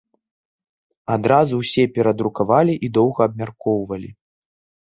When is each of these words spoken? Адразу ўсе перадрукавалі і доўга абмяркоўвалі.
Адразу 1.15 1.59
ўсе 1.59 1.83
перадрукавалі 1.97 2.73
і 2.89 2.91
доўга 2.99 3.21
абмяркоўвалі. 3.31 4.11